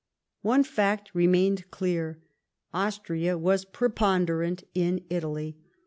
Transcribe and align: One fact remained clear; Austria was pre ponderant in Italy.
One 0.41 0.63
fact 0.63 1.13
remained 1.13 1.69
clear; 1.69 2.23
Austria 2.73 3.37
was 3.37 3.65
pre 3.65 3.89
ponderant 3.89 4.63
in 4.73 5.01
Italy. 5.11 5.59